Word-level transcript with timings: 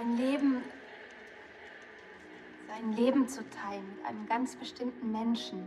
Sein 0.00 0.16
Leben. 0.16 0.62
Sein 2.68 2.92
Leben 2.94 3.28
zu 3.28 3.42
teilen 3.50 3.84
mit 3.96 4.06
einem 4.06 4.26
ganz 4.26 4.56
bestimmten 4.56 5.12
Menschen 5.12 5.66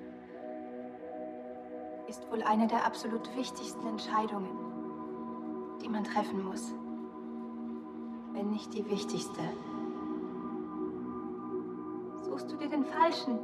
ist 2.08 2.28
wohl 2.32 2.42
eine 2.42 2.66
der 2.66 2.84
absolut 2.84 3.30
wichtigsten 3.38 3.86
Entscheidungen, 3.86 4.50
die 5.84 5.88
man 5.90 6.04
treffen 6.04 6.44
muss. 6.44 6.74
Wenn 8.32 8.50
nicht 8.50 8.74
die 8.74 8.90
wichtigste. 8.90 9.42
Suchst 12.24 12.52
du 12.52 12.58
dir 12.58 12.70
den 12.70 12.86
Falschen, 12.86 13.38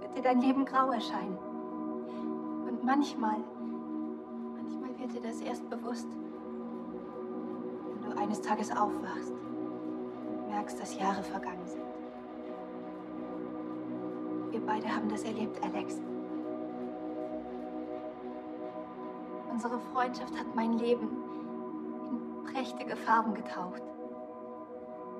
wird 0.00 0.16
dir 0.16 0.22
dein 0.22 0.42
Leben 0.42 0.64
grau 0.64 0.92
erscheinen. 0.92 1.38
Und 2.68 2.84
manchmal, 2.84 3.38
manchmal 4.54 4.96
wird 5.00 5.12
dir 5.12 5.22
das 5.22 5.40
erst 5.40 5.68
bewusst, 5.68 6.06
eines 8.24 8.40
Tages 8.40 8.70
aufwachst 8.70 9.34
merkst, 10.48 10.80
dass 10.80 10.98
Jahre 10.98 11.22
vergangen 11.22 11.66
sind. 11.66 11.82
Wir 14.50 14.60
beide 14.60 14.88
haben 14.88 15.10
das 15.10 15.24
erlebt, 15.24 15.62
Alex. 15.62 16.00
Unsere 19.50 19.78
Freundschaft 19.92 20.38
hat 20.38 20.54
mein 20.54 20.78
Leben 20.78 21.08
in 22.08 22.52
prächtige 22.52 22.96
Farben 22.96 23.34
getaucht. 23.34 23.82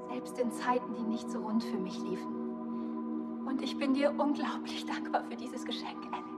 Selbst 0.08 0.38
in 0.38 0.50
Zeiten, 0.50 0.94
die 0.94 1.02
nicht 1.02 1.30
so 1.30 1.40
rund 1.40 1.62
für 1.62 1.76
mich 1.76 2.00
liefen. 2.00 3.44
Und 3.46 3.60
ich 3.60 3.76
bin 3.76 3.92
dir 3.92 4.14
unglaublich 4.16 4.86
dankbar 4.92 5.24
für 5.24 5.36
dieses 5.36 5.64
Geschenk, 5.66 5.98
Alex. 6.10 6.28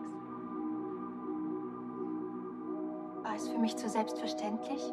War 3.22 3.36
es 3.36 3.48
für 3.48 3.58
mich 3.58 3.76
zu 3.76 3.88
selbstverständlich? 3.88 4.92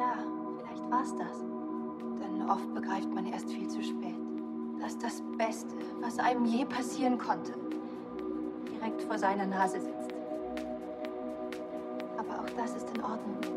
Ja, 0.00 0.14
vielleicht 0.58 0.90
war 0.90 1.02
es 1.02 1.14
das. 1.14 1.44
Denn 2.20 2.50
oft 2.50 2.74
begreift 2.74 3.14
man 3.14 3.26
erst 3.26 3.50
viel 3.52 3.68
zu 3.68 3.82
spät, 3.82 4.16
dass 4.80 4.98
das 4.98 5.22
Beste, 5.38 5.76
was 6.00 6.18
einem 6.18 6.46
je 6.46 6.64
passieren 6.64 7.18
konnte, 7.18 7.52
direkt 8.72 9.02
vor 9.02 9.18
seiner 9.18 9.46
Nase 9.46 9.80
sitzt 9.80 10.10
das 12.60 12.76
ist 12.76 12.90
in 12.94 13.02
Ordnung. 13.02 13.49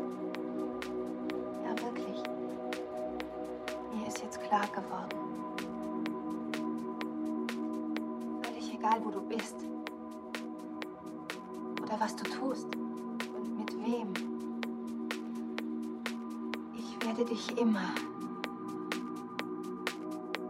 Dich 17.34 17.58
immer 17.58 17.80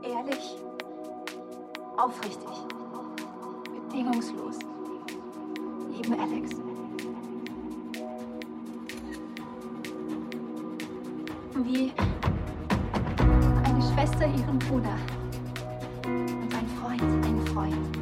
ehrlich, 0.03 0.59
aufrichtig, 1.97 2.57
bedingungslos 3.89 4.59
lieben, 5.91 6.21
Alex. 6.21 6.51
wie 11.57 11.93
eine 13.65 13.81
Schwester 13.81 14.27
ihren 14.27 14.59
Bruder 14.59 14.97
und 16.05 16.55
ein 16.55 16.69
Freund 16.79 17.01
einen 17.01 17.47
Freund. 17.47 17.97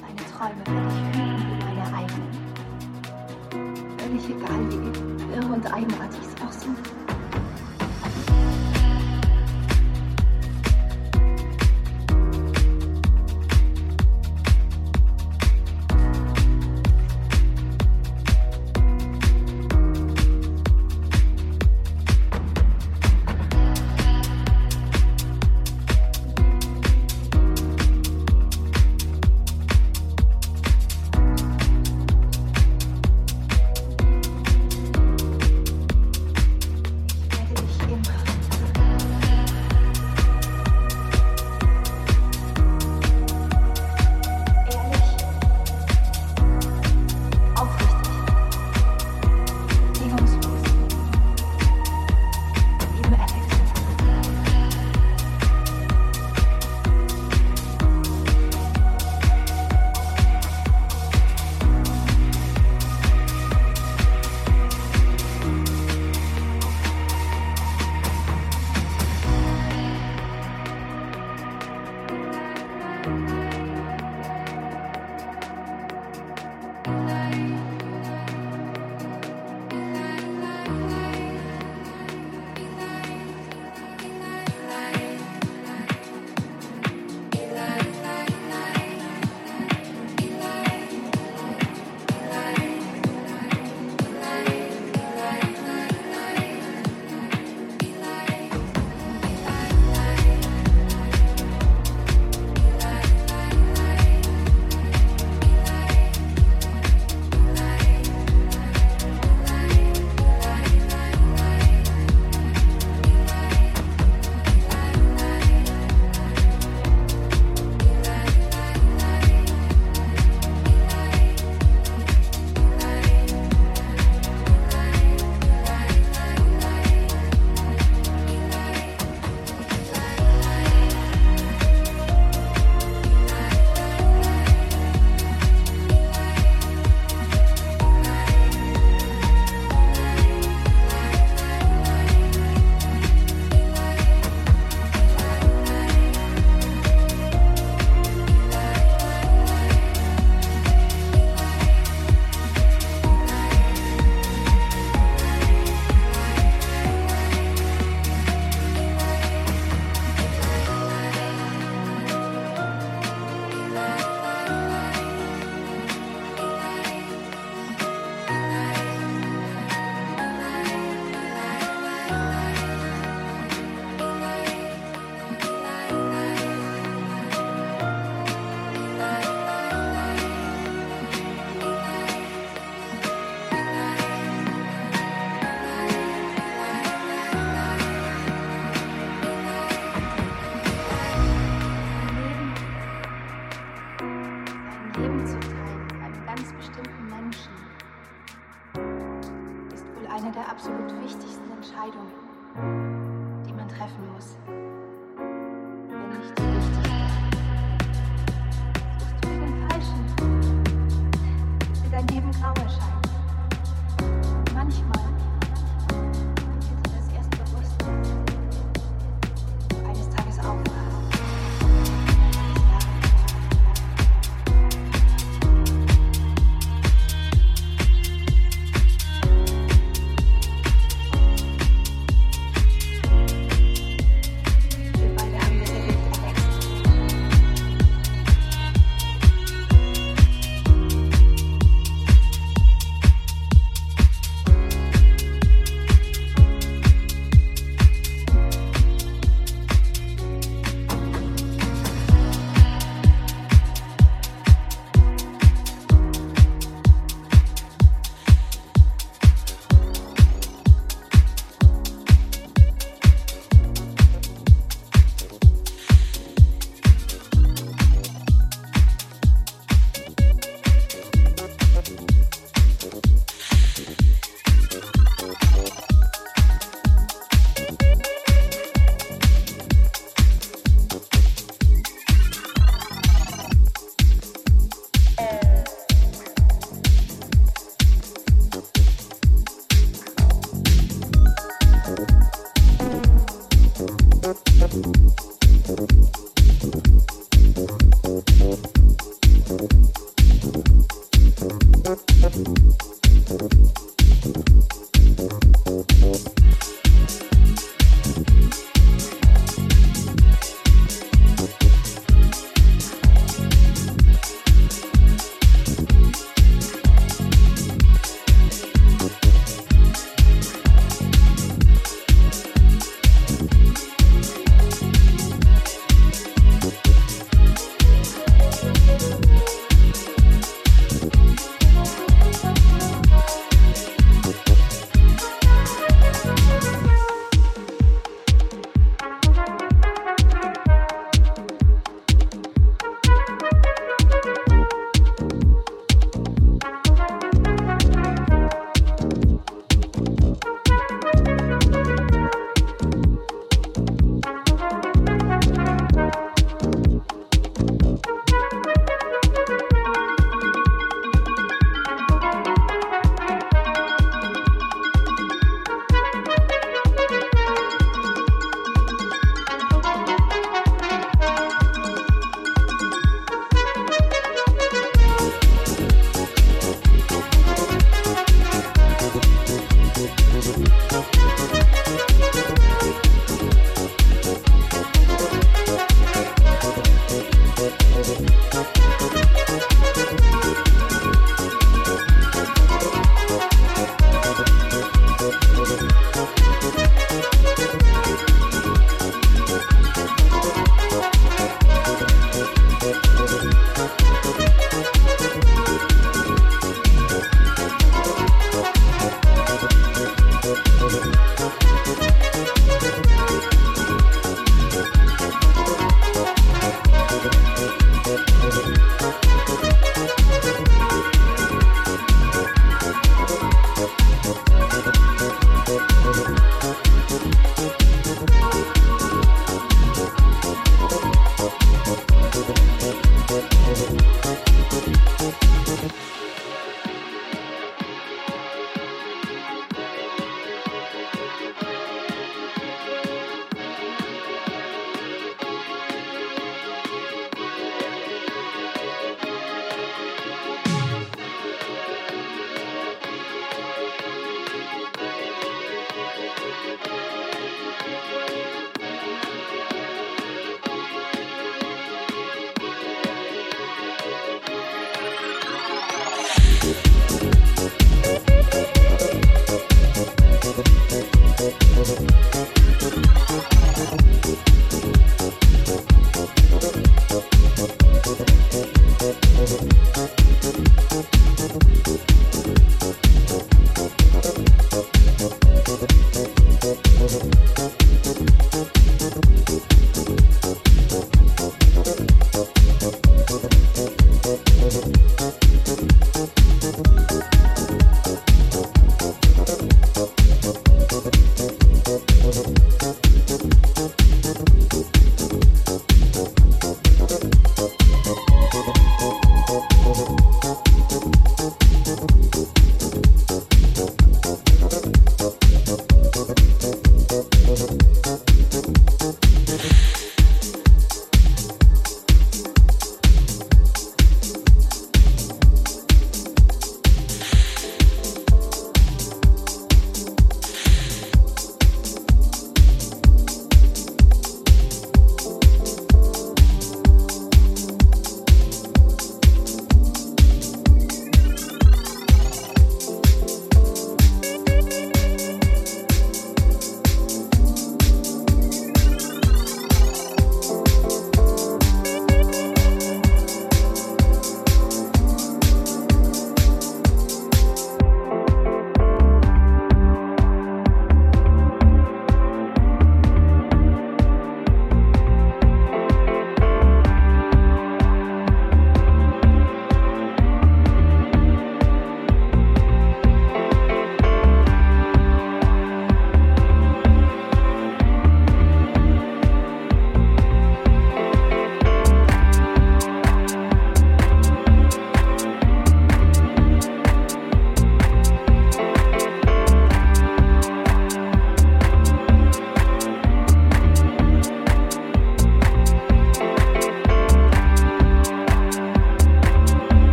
Meine 0.00 0.22
Träume 0.30 0.62
werde 0.66 0.88
ich 0.88 1.00
hüten 1.18 1.48
wie 1.48 1.64
meine 1.64 1.84
eigenen. 1.96 2.32
Völlig 3.98 4.24
egal, 4.28 4.62
wie 4.70 5.10
irre 5.34 5.52
und 5.54 5.72
eigenartig 5.72 6.20
sie 6.22 6.39
auch 6.62 7.09